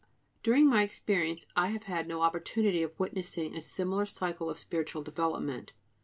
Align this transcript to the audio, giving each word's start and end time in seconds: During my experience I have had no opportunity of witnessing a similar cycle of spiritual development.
During 0.41 0.67
my 0.67 0.81
experience 0.81 1.45
I 1.55 1.67
have 1.67 1.83
had 1.83 2.07
no 2.07 2.23
opportunity 2.23 2.81
of 2.81 2.99
witnessing 2.99 3.55
a 3.55 3.61
similar 3.61 4.07
cycle 4.07 4.49
of 4.49 4.57
spiritual 4.57 5.03
development. 5.03 5.73